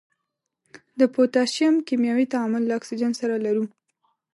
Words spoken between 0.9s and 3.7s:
د پوتاشیم کیمیاوي تعامل له اکسیجن سره لرو.